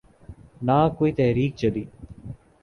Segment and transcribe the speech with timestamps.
[0.65, 1.83] نہ کوئی تحریک چلی۔